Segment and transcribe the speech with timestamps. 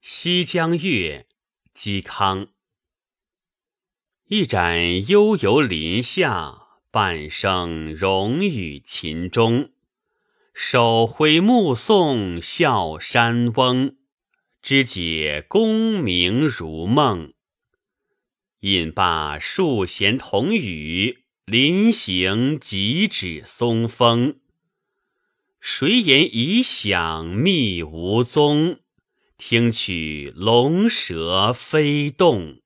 [0.00, 1.26] 西江月·
[1.78, 2.48] 嵇康。
[4.28, 9.72] 一盏悠游林下，半生荣与秦钟。
[10.54, 13.96] 手挥目送笑山翁，
[14.62, 17.34] 知解功名如梦。
[18.60, 24.38] 饮罢数弦同语，临行几指松风。
[25.60, 28.78] 谁言已响觅无踪？
[29.38, 32.58] 听取龙蛇飞动。